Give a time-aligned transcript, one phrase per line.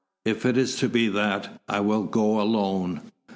[0.25, 3.11] "If it is to be that, I will go alone."